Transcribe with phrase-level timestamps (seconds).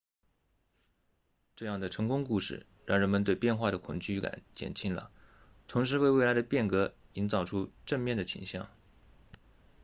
[1.55, 5.11] 这样的成功故事让人们对变化的恐惧感减轻了
[5.67, 8.67] 同时为未来的变革营造出正面的倾向